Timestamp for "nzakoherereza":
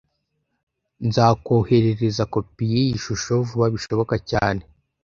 1.07-2.23